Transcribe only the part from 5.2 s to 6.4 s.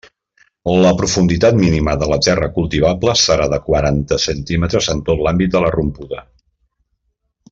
l'àmbit de la rompuda.